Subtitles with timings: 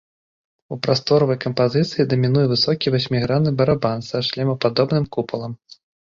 [0.75, 5.53] У прасторавай кампазіцыі дамінуе высокі васьмігранны барабан са шлемападобным купалам.